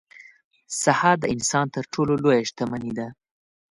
[0.81, 3.07] صحه د انسان تر ټولو لویه شتمني ده.